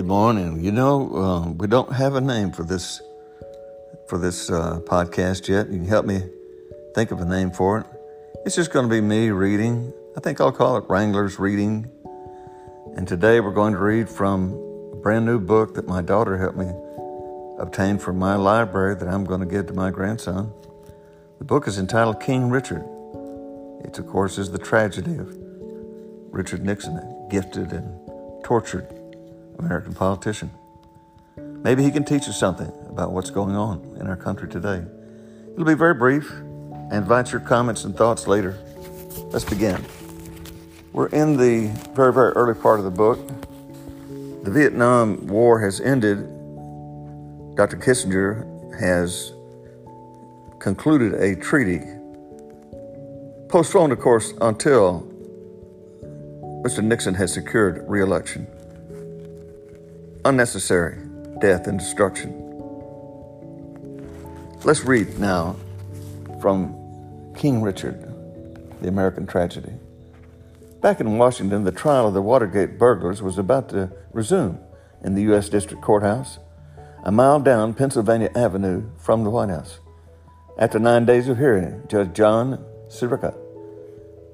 Good 0.00 0.06
morning. 0.06 0.64
You 0.64 0.72
know, 0.72 1.14
uh, 1.14 1.50
we 1.50 1.66
don't 1.66 1.92
have 1.92 2.14
a 2.14 2.22
name 2.22 2.52
for 2.52 2.62
this 2.62 3.02
for 4.08 4.16
this 4.16 4.48
uh, 4.48 4.80
podcast 4.84 5.46
yet. 5.46 5.68
You 5.68 5.76
can 5.76 5.86
help 5.86 6.06
me 6.06 6.22
think 6.94 7.10
of 7.10 7.20
a 7.20 7.26
name 7.26 7.50
for 7.50 7.80
it. 7.80 7.86
It's 8.46 8.56
just 8.56 8.72
going 8.72 8.88
to 8.88 8.90
be 8.90 9.02
me 9.02 9.28
reading. 9.28 9.92
I 10.16 10.20
think 10.20 10.40
I'll 10.40 10.52
call 10.52 10.78
it 10.78 10.84
Wrangler's 10.88 11.38
Reading. 11.38 11.90
And 12.96 13.06
today 13.06 13.40
we're 13.40 13.52
going 13.52 13.74
to 13.74 13.78
read 13.78 14.08
from 14.08 14.54
a 14.90 14.96
brand 14.96 15.26
new 15.26 15.38
book 15.38 15.74
that 15.74 15.86
my 15.86 16.00
daughter 16.00 16.38
helped 16.38 16.56
me 16.56 16.72
obtain 17.58 17.98
from 17.98 18.18
my 18.18 18.36
library 18.36 18.94
that 18.94 19.06
I'm 19.06 19.26
going 19.26 19.40
to 19.40 19.46
give 19.46 19.66
to 19.66 19.74
my 19.74 19.90
grandson. 19.90 20.50
The 21.40 21.44
book 21.44 21.68
is 21.68 21.78
entitled 21.78 22.22
King 22.22 22.48
Richard. 22.48 22.86
It, 23.84 23.98
of 23.98 24.06
course, 24.06 24.38
is 24.38 24.50
the 24.50 24.58
tragedy 24.58 25.18
of 25.18 25.36
Richard 26.30 26.64
Nixon, 26.64 27.28
gifted 27.28 27.72
and 27.72 28.00
tortured 28.42 28.99
American 29.60 29.94
politician. 29.94 30.50
Maybe 31.36 31.82
he 31.82 31.90
can 31.90 32.04
teach 32.04 32.28
us 32.28 32.38
something 32.38 32.72
about 32.88 33.12
what's 33.12 33.30
going 33.30 33.54
on 33.54 33.96
in 34.00 34.06
our 34.06 34.16
country 34.16 34.48
today. 34.48 34.82
It'll 35.52 35.64
be 35.64 35.74
very 35.74 35.94
brief. 35.94 36.30
I 36.90 36.96
invite 36.96 37.30
your 37.30 37.40
comments 37.40 37.84
and 37.84 37.94
thoughts 37.94 38.26
later. 38.26 38.58
Let's 39.30 39.44
begin. 39.44 39.84
We're 40.92 41.08
in 41.08 41.36
the 41.36 41.68
very, 41.94 42.12
very 42.12 42.32
early 42.32 42.54
part 42.54 42.78
of 42.78 42.84
the 42.84 42.90
book. 42.90 43.18
The 44.44 44.50
Vietnam 44.50 45.26
War 45.26 45.60
has 45.60 45.80
ended. 45.80 46.18
Dr. 47.56 47.76
Kissinger 47.76 48.46
has 48.80 49.32
concluded 50.58 51.14
a 51.14 51.36
treaty, 51.36 51.80
postponed, 53.48 53.92
of 53.92 54.00
course, 54.00 54.32
until 54.40 55.06
Mr. 56.64 56.82
Nixon 56.82 57.14
has 57.14 57.32
secured 57.32 57.84
reelection. 57.88 58.46
Unnecessary 60.24 60.98
death 61.40 61.66
and 61.66 61.78
destruction. 61.78 62.36
Let's 64.64 64.84
read 64.84 65.18
now 65.18 65.56
from 66.42 67.32
King 67.34 67.62
Richard, 67.62 68.06
the 68.82 68.88
American 68.88 69.26
tragedy. 69.26 69.72
Back 70.82 71.00
in 71.00 71.16
Washington, 71.16 71.64
the 71.64 71.72
trial 71.72 72.08
of 72.08 72.12
the 72.12 72.20
Watergate 72.20 72.78
burglars 72.78 73.22
was 73.22 73.38
about 73.38 73.70
to 73.70 73.90
resume 74.12 74.58
in 75.02 75.14
the 75.14 75.22
U.S. 75.22 75.48
District 75.48 75.82
Courthouse, 75.82 76.38
a 77.02 77.10
mile 77.10 77.40
down 77.40 77.72
Pennsylvania 77.72 78.30
Avenue 78.34 78.90
from 78.98 79.24
the 79.24 79.30
White 79.30 79.48
House. 79.48 79.78
After 80.58 80.78
nine 80.78 81.06
days 81.06 81.28
of 81.28 81.38
hearing, 81.38 81.82
Judge 81.88 82.12
John 82.12 82.62
Sirica 82.88 83.34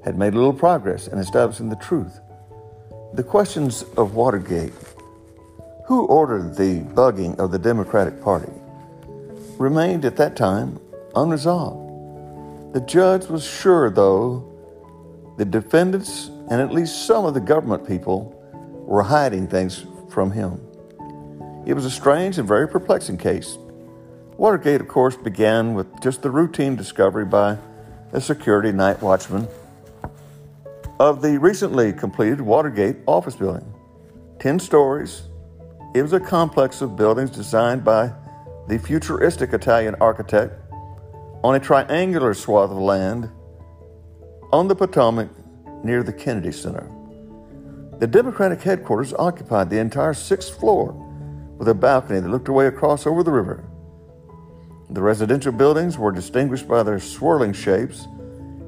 had 0.05 0.19
made 0.19 0.34
little 0.34 0.53
progress 0.53 1.07
in 1.07 1.19
establishing 1.19 1.69
the 1.69 1.77
truth. 1.77 2.19
The 3.14 3.23
questions 3.23 3.84
of 3.97 4.17
Watergate 4.17 4.73
who 5.87 6.06
ordered 6.06 6.56
the 6.56 6.81
bugging 6.95 7.39
of 7.39 7.51
the 7.53 7.59
Democratic 7.59 8.20
Party, 8.20 8.53
remained 9.59 10.05
at 10.05 10.17
that 10.17 10.37
time 10.37 10.81
unresolved. 11.15 12.75
The 12.75 12.81
judge 12.81 13.27
was 13.27 13.45
sure, 13.45 13.91
though, 13.91 14.53
the 15.39 15.45
defendants 15.45 16.31
and 16.51 16.61
at 16.61 16.73
least 16.73 17.07
some 17.07 17.25
of 17.25 17.34
the 17.34 17.41
government 17.41 17.87
people 17.87 18.33
were 18.87 19.03
hiding 19.03 19.47
things 19.47 19.84
from 20.11 20.31
him. 20.31 20.61
It 21.67 21.75
was 21.75 21.84
a 21.84 21.91
strange 21.91 22.39
and 22.39 22.47
very 22.47 22.69
perplexing 22.69 23.19
case. 23.19 23.59
Watergate, 24.37 24.81
of 24.81 24.89
course, 24.89 25.17
began 25.17 25.75
with 25.75 25.87
just 26.01 26.23
the 26.23 26.31
routine 26.31 26.77
discovery 26.77 27.25
by 27.25 27.59
a 28.12 28.20
security 28.20 28.73
night 28.73 29.03
watchman 29.03 29.48
of 30.98 31.23
the 31.23 31.39
recently 31.39 31.92
completed 31.92 32.41
Watergate 32.41 32.97
office 33.07 33.37
building. 33.37 33.73
Ten 34.39 34.59
stories, 34.59 35.23
it 35.95 36.02
was 36.02 36.13
a 36.13 36.20
complex 36.20 36.80
of 36.80 36.97
buildings 36.97 37.30
designed 37.30 37.85
by 37.85 38.13
the 38.69 38.79
futuristic 38.79 39.52
Italian 39.52 39.95
architect 40.01 40.55
on 41.45 41.55
a 41.55 41.61
triangular 41.61 42.35
swath 42.35 42.70
of 42.70 42.79
land 42.79 43.30
on 44.52 44.69
the 44.69 44.75
Potomac 44.75 45.29
near 45.85 46.02
the 46.02 46.13
Kennedy 46.13 46.52
Center. 46.52 46.91
The 47.98 48.07
Democratic 48.07 48.61
headquarters 48.63 49.14
occupied 49.14 49.70
the 49.70 49.79
entire 49.79 50.14
sixth 50.14 50.58
floor 50.58 50.92
with 51.57 51.69
a 51.69 51.75
balcony 51.75 52.20
that 52.20 52.29
looked 52.29 52.48
away 52.48 52.67
across 52.67 53.07
over 53.07 53.23
the 53.23 53.33
river. 53.33 53.64
The 54.91 55.02
residential 55.02 55.52
buildings 55.52 55.96
were 55.96 56.13
distinguished 56.13 56.69
by 56.69 56.83
their 56.83 57.01
swirling 57.01 57.52
shapes, 57.52 58.07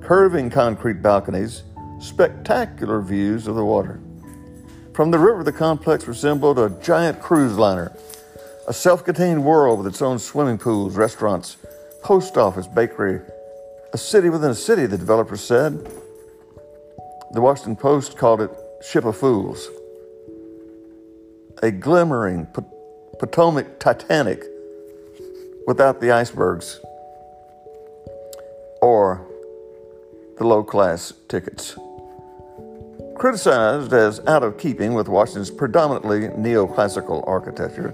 curving 0.00 0.50
concrete 0.50 1.02
balconies, 1.02 1.62
spectacular 2.00 3.00
views 3.00 3.46
of 3.46 3.54
the 3.54 3.64
water. 3.64 4.00
From 4.98 5.12
the 5.12 5.18
river, 5.20 5.44
the 5.44 5.52
complex 5.52 6.08
resembled 6.08 6.58
a 6.58 6.70
giant 6.82 7.22
cruise 7.22 7.56
liner, 7.56 7.92
a 8.66 8.72
self 8.72 9.04
contained 9.04 9.44
world 9.44 9.78
with 9.78 9.86
its 9.86 10.02
own 10.02 10.18
swimming 10.18 10.58
pools, 10.58 10.96
restaurants, 10.96 11.56
post 12.02 12.36
office, 12.36 12.66
bakery, 12.66 13.20
a 13.92 13.96
city 13.96 14.28
within 14.28 14.50
a 14.50 14.56
city, 14.56 14.86
the 14.86 14.98
developer 14.98 15.36
said. 15.36 15.88
The 17.30 17.40
Washington 17.40 17.76
Post 17.76 18.18
called 18.18 18.40
it 18.40 18.50
Ship 18.82 19.04
of 19.04 19.16
Fools. 19.16 19.68
A 21.62 21.70
glimmering 21.70 22.48
Potomac 23.20 23.78
Titanic 23.78 24.42
without 25.68 26.00
the 26.00 26.10
icebergs 26.10 26.80
or 28.82 29.24
the 30.38 30.44
low 30.44 30.64
class 30.64 31.12
tickets. 31.28 31.78
Criticized 33.18 33.92
as 33.92 34.20
out 34.28 34.44
of 34.44 34.58
keeping 34.58 34.94
with 34.94 35.08
Washington's 35.08 35.50
predominantly 35.50 36.28
neoclassical 36.28 37.26
architecture, 37.26 37.92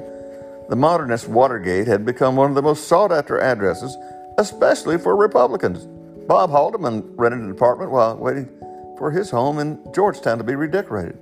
the 0.69 0.77
modernist 0.77 1.29
Watergate 1.29 1.87
had 1.87 2.05
become 2.05 2.37
one 2.37 2.51
of 2.51 2.55
the 2.55 2.61
most 2.61 2.89
sought 2.89 3.11
after 3.11 3.41
addresses, 3.41 3.97
especially 4.37 4.99
for 4.99 5.17
Republicans. 5.17 5.87
Bob 6.27 6.51
Haldeman 6.51 7.17
rented 7.17 7.41
an 7.41 7.51
apartment 7.51 7.91
while 7.91 8.19
waiting 8.19 8.51
for 8.99 9.11
his 9.11 9.31
home 9.31 9.59
in 9.59 9.83
Georgetown 9.95 10.37
to 10.37 10.45
be 10.45 10.57
redecorated. 10.57 11.19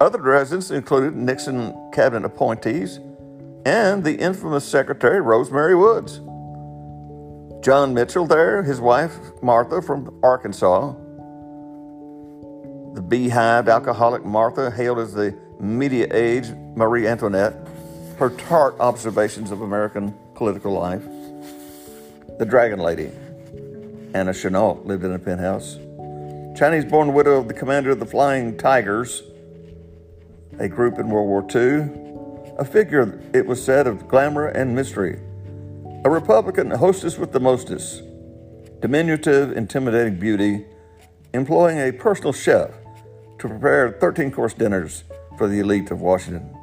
Other 0.00 0.22
residents 0.22 0.70
included 0.70 1.16
Nixon 1.16 1.90
cabinet 1.92 2.24
appointees 2.24 3.00
and 3.66 4.04
the 4.04 4.14
infamous 4.14 4.64
Secretary 4.64 5.20
Rosemary 5.20 5.74
Woods. 5.74 6.20
John 7.64 7.94
Mitchell 7.94 8.28
there, 8.28 8.62
his 8.62 8.80
wife 8.80 9.18
Martha 9.42 9.82
from 9.82 10.20
Arkansas, 10.22 10.94
the 12.92 13.00
beehive 13.00 13.68
alcoholic 13.68 14.24
Martha, 14.24 14.70
hailed 14.70 14.98
as 14.98 15.14
the 15.14 15.34
media 15.58 16.06
age 16.12 16.50
Marie 16.76 17.06
Antoinette, 17.06 17.54
her 18.18 18.28
tart 18.30 18.78
observations 18.80 19.50
of 19.50 19.62
American 19.62 20.14
political 20.34 20.72
life. 20.72 21.02
The 22.38 22.44
Dragon 22.44 22.80
Lady, 22.80 23.10
Anna 24.14 24.32
Chennault, 24.32 24.84
lived 24.84 25.04
in 25.04 25.12
a 25.12 25.18
penthouse. 25.18 25.78
Chinese 26.58 26.84
born 26.84 27.14
widow 27.14 27.38
of 27.38 27.48
the 27.48 27.54
commander 27.54 27.90
of 27.90 27.98
the 27.98 28.06
Flying 28.06 28.58
Tigers, 28.58 29.22
a 30.58 30.68
group 30.68 30.98
in 30.98 31.08
World 31.08 31.28
War 31.28 31.46
II. 31.54 31.98
A 32.58 32.64
figure, 32.64 33.18
it 33.32 33.46
was 33.46 33.64
said, 33.64 33.86
of 33.86 34.06
glamour 34.06 34.48
and 34.48 34.76
mystery. 34.76 35.18
A 36.04 36.10
Republican 36.10 36.70
hostess 36.70 37.16
with 37.16 37.32
the 37.32 37.40
mostest. 37.40 38.02
Diminutive, 38.80 39.56
intimidating 39.56 40.18
beauty, 40.18 40.66
employing 41.32 41.78
a 41.78 41.90
personal 41.92 42.34
chef 42.34 42.70
to 43.42 43.48
prepare 43.48 43.90
13 43.90 44.30
course 44.30 44.54
dinners 44.54 45.02
for 45.36 45.48
the 45.48 45.58
elite 45.58 45.90
of 45.90 46.00
Washington. 46.00 46.56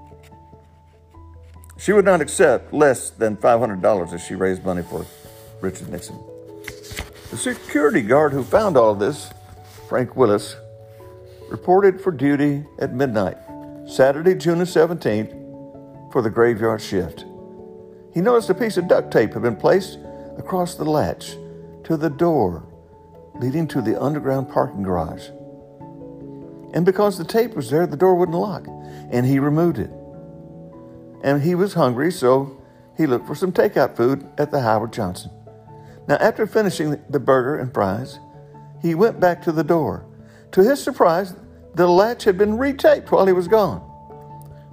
She 1.78 1.92
would 1.92 2.06
not 2.06 2.22
accept 2.22 2.74
less 2.74 3.10
than 3.10 3.36
$500 3.36 4.14
if 4.14 4.22
she 4.22 4.34
raised 4.34 4.64
money 4.64 4.82
for 4.82 5.06
Richard 5.60 5.90
Nixon. 5.90 6.18
The 7.32 7.38
security 7.38 8.02
guard 8.02 8.32
who 8.32 8.44
found 8.44 8.78
all 8.78 8.96
this, 8.96 9.30
Frank 9.90 10.16
Willis, 10.16 10.56
reported 11.50 12.00
for 12.00 12.12
duty 12.12 12.64
at 12.80 12.94
midnight, 12.94 13.38
Saturday, 13.86 14.36
June 14.36 14.60
17th, 14.60 16.12
for 16.14 16.22
the 16.22 16.30
graveyard 16.30 16.82
shift. 16.82 17.26
He 18.14 18.22
noticed 18.22 18.50
a 18.50 18.56
piece 18.56 18.78
of 18.78 18.88
duct 18.88 19.12
tape 19.12 19.34
had 19.34 19.42
been 19.42 19.58
placed 19.58 20.00
across 20.38 20.76
the 20.76 20.86
latch 20.86 21.36
to 21.84 21.98
the 21.98 22.10
door 22.10 22.66
leading 23.36 23.68
to 23.68 23.82
the 23.82 24.02
underground 24.02 24.50
parking 24.50 24.84
garage. 24.84 25.30
And 26.74 26.86
because 26.86 27.18
the 27.18 27.24
tape 27.24 27.56
was 27.56 27.70
there, 27.70 27.88
the 27.88 27.98
door 27.98 28.16
wouldn't 28.16 28.38
lock. 28.38 28.68
And 29.12 29.26
he 29.26 29.40
removed 29.40 29.80
it. 29.80 29.90
And 31.24 31.42
he 31.42 31.56
was 31.56 31.74
hungry, 31.74 32.12
so 32.12 32.62
he 32.96 33.08
looked 33.08 33.28
for 33.28 33.36
some 33.36 33.52
takeout 33.52 33.96
food 33.96 34.28
at 34.38 34.52
the 34.52 34.62
Howard 34.62 34.94
Johnson. 34.94 35.32
Now, 36.08 36.16
after 36.16 36.48
finishing 36.48 37.02
the 37.10 37.20
burger 37.20 37.58
and 37.58 37.74
fries, 37.74 38.20
he 38.82 38.96
went 38.96 39.20
back 39.20 39.42
to 39.44 39.52
the 39.52 39.64
door. 39.64 40.06
To 40.52 40.64
his 40.64 40.82
surprise, 40.82 41.34
the 41.76 41.88
latch 41.88 42.24
had 42.24 42.38
been 42.38 42.58
retaped 42.58 43.12
while 43.12 43.26
he 43.26 43.34
was 43.34 43.48
gone. 43.48 43.86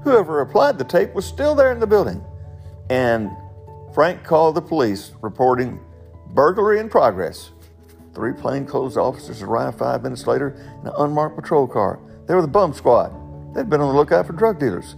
Whoever 0.03 0.41
applied 0.41 0.79
the 0.79 0.85
tape 0.85 1.15
was 1.15 1.25
still 1.25 1.55
there 1.55 1.73
in 1.73 1.81
the 1.81 1.87
building. 1.87 2.25
And 2.89 3.31
Frank 3.93 4.25
called 4.25 4.55
the 4.55 4.63
police, 4.63 5.13
reporting 5.21 5.81
burglary 6.29 6.79
in 6.79 6.89
progress. 6.89 7.51
Three 8.17 8.33
plainclothes 8.33 8.97
officers 8.97 9.43
arrived 9.43 9.79
five 9.79 10.03
minutes 10.03 10.27
later 10.27 10.57
in 10.81 10.87
an 10.87 10.95
unmarked 10.97 11.37
patrol 11.37 11.67
car. 11.69 12.01
They 12.27 12.35
were 12.35 12.41
the 12.41 12.49
bum 12.49 12.73
squad. 12.73 13.13
They'd 13.55 13.69
been 13.69 13.83
on 13.83 13.89
the 13.89 13.95
lookout 13.95 14.27
for 14.27 14.33
drug 14.33 14.59
dealers. 14.59 14.97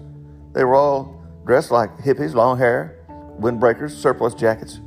They 0.52 0.62
were 0.62 0.76
all 0.76 1.20
dressed 1.44 1.72
like 1.72 1.96
hippies, 1.96 2.34
long 2.34 2.58
hair, 2.58 3.04
windbreakers, 3.40 3.90
surplus 3.90 4.34
jackets. 4.34 4.78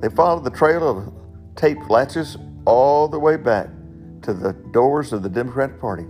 They 0.00 0.08
followed 0.08 0.44
the 0.44 0.56
trail 0.56 0.88
of 0.88 1.12
taped 1.56 1.90
latches 1.90 2.36
all 2.64 3.08
the 3.08 3.18
way 3.18 3.38
back 3.38 3.70
to 4.22 4.32
the 4.32 4.52
doors 4.52 5.12
of 5.12 5.24
the 5.24 5.28
Democratic 5.28 5.80
Party. 5.80 6.06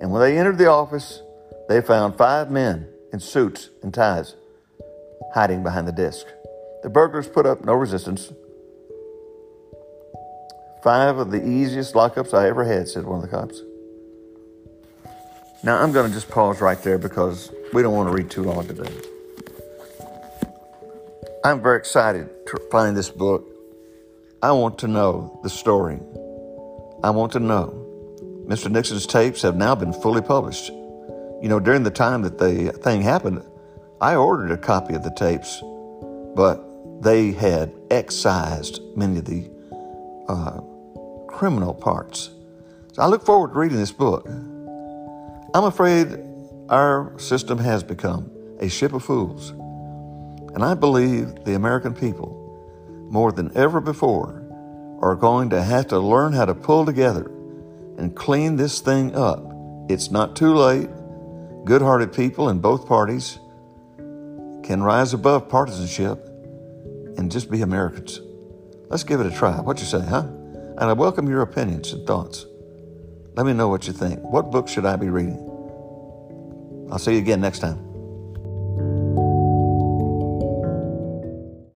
And 0.00 0.10
when 0.10 0.22
they 0.22 0.36
entered 0.36 0.58
the 0.58 0.68
office, 0.68 1.22
they 1.68 1.80
found 1.80 2.18
five 2.18 2.50
men 2.50 2.88
in 3.12 3.20
suits 3.20 3.70
and 3.84 3.94
ties 3.94 4.34
hiding 5.34 5.62
behind 5.62 5.86
the 5.86 5.92
desk. 5.92 6.26
The 6.82 6.90
burglars 6.90 7.28
put 7.28 7.46
up 7.46 7.64
no 7.64 7.74
resistance. 7.74 8.32
Five 10.82 11.18
of 11.18 11.30
the 11.30 11.46
easiest 11.46 11.94
lockups 11.94 12.32
I 12.32 12.48
ever 12.48 12.64
had, 12.64 12.88
said 12.88 13.04
one 13.04 13.22
of 13.22 13.30
the 13.30 13.36
cops. 13.36 13.62
Now, 15.62 15.76
I'm 15.76 15.92
going 15.92 16.08
to 16.08 16.12
just 16.12 16.30
pause 16.30 16.62
right 16.62 16.82
there 16.82 16.96
because 16.96 17.52
we 17.74 17.82
don't 17.82 17.94
want 17.94 18.08
to 18.08 18.14
read 18.14 18.30
too 18.30 18.44
long 18.44 18.66
today. 18.66 18.90
I'm 21.44 21.60
very 21.60 21.78
excited 21.78 22.30
to 22.46 22.58
find 22.70 22.96
this 22.96 23.10
book. 23.10 23.46
I 24.42 24.52
want 24.52 24.78
to 24.78 24.88
know 24.88 25.38
the 25.42 25.50
story. 25.50 25.98
I 27.04 27.10
want 27.10 27.32
to 27.32 27.40
know. 27.40 27.76
Mr. 28.46 28.70
Nixon's 28.70 29.06
tapes 29.06 29.42
have 29.42 29.56
now 29.56 29.74
been 29.74 29.92
fully 29.92 30.22
published. 30.22 30.68
You 30.68 31.48
know, 31.48 31.60
during 31.60 31.82
the 31.82 31.90
time 31.90 32.22
that 32.22 32.38
the 32.38 32.72
thing 32.72 33.02
happened, 33.02 33.42
I 34.00 34.14
ordered 34.14 34.50
a 34.50 34.56
copy 34.56 34.94
of 34.94 35.02
the 35.02 35.10
tapes, 35.10 35.62
but 36.34 36.62
they 37.02 37.32
had 37.32 37.70
excised 37.90 38.80
many 38.96 39.18
of 39.18 39.26
the 39.26 39.50
uh, 40.28 40.60
criminal 41.30 41.74
parts. 41.74 42.30
So 42.92 43.02
I 43.02 43.06
look 43.06 43.24
forward 43.24 43.52
to 43.52 43.58
reading 43.58 43.78
this 43.78 43.92
book. 43.92 44.26
I'm 44.28 45.64
afraid 45.64 46.18
our 46.68 47.18
system 47.18 47.58
has 47.58 47.82
become 47.82 48.30
a 48.60 48.68
ship 48.68 48.92
of 48.92 49.04
fools. 49.04 49.50
And 50.54 50.64
I 50.64 50.74
believe 50.74 51.44
the 51.44 51.54
American 51.54 51.94
people, 51.94 52.36
more 53.10 53.32
than 53.32 53.56
ever 53.56 53.80
before, 53.80 54.42
are 55.00 55.14
going 55.14 55.50
to 55.50 55.62
have 55.62 55.88
to 55.88 55.98
learn 55.98 56.32
how 56.32 56.44
to 56.44 56.54
pull 56.54 56.84
together 56.84 57.30
and 57.98 58.14
clean 58.14 58.56
this 58.56 58.80
thing 58.80 59.14
up. 59.14 59.44
It's 59.88 60.10
not 60.10 60.36
too 60.36 60.54
late. 60.54 60.90
Good 61.64 61.82
hearted 61.82 62.12
people 62.12 62.48
in 62.48 62.58
both 62.58 62.86
parties 62.86 63.38
can 64.62 64.82
rise 64.82 65.14
above 65.14 65.48
partisanship 65.48 66.24
and 67.16 67.30
just 67.30 67.50
be 67.50 67.62
Americans. 67.62 68.20
Let's 68.88 69.04
give 69.04 69.20
it 69.20 69.26
a 69.26 69.30
try. 69.30 69.60
What 69.60 69.78
you 69.78 69.86
say, 69.86 70.00
huh? 70.00 70.26
And 70.80 70.88
I 70.88 70.94
welcome 70.94 71.28
your 71.28 71.42
opinions 71.42 71.92
and 71.92 72.06
thoughts. 72.06 72.46
Let 73.34 73.44
me 73.44 73.52
know 73.52 73.68
what 73.68 73.86
you 73.86 73.92
think. 73.92 74.18
What 74.20 74.50
book 74.50 74.66
should 74.66 74.86
I 74.86 74.96
be 74.96 75.10
reading? 75.10 75.38
I'll 76.90 76.98
see 76.98 77.12
you 77.12 77.18
again 77.18 77.42
next 77.42 77.58
time. 77.58 77.89